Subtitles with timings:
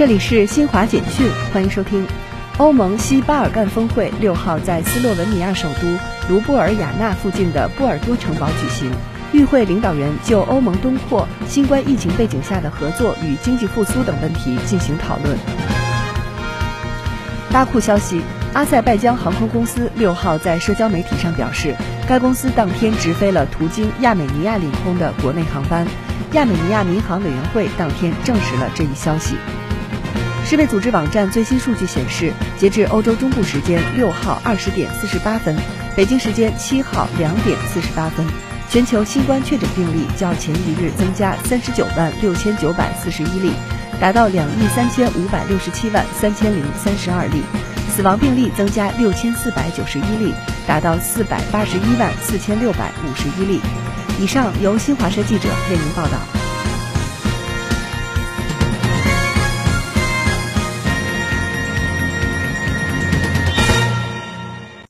[0.00, 2.06] 这里是新华简讯，欢迎收听。
[2.56, 8.90] 欧盟西巴尔干峰会六号在斯洛文尼亚首都卢布尔雅纳附近的波尔多城堡举行，
[9.34, 15.36] 与会领导人就欧盟东扩、新冠疫情背景下的合作与经济复苏等问题进行讨论。
[17.52, 18.22] 巴库消息，
[18.54, 21.76] 阿塞拜疆航空公司六号在社交媒体上表示，
[22.08, 25.86] 该公司当天直飞了途经亚美尼亚领空的国内航班。
[26.32, 29.34] 亚美尼亚民航委员会当天证实了这一消息。
[30.44, 35.56] 世卫组织网站最新数据显示，截至欧洲中部时间六号二十点四十八分，
[35.96, 38.26] 北京时间七号两点四十八分，
[38.68, 43.52] 全球新冠确诊病例较前一日增加三十九万六千九百四十一例。
[44.00, 47.42] 达到两亿三千五百六十七万三千零三十二例，
[47.94, 50.34] 死亡病例增加六千四百九十一例，
[50.66, 53.60] 达到四百八十一万四千六百五十一例。
[54.18, 56.39] 以上由新华社记者为您报道。